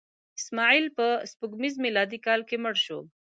اسماعیل 0.39 0.85
په 0.97 1.05
سپوږمیز 1.31 1.75
میلادي 1.85 2.19
کال 2.25 2.41
کې 2.49 2.55
مړ 2.63 2.75
شو. 2.85 2.99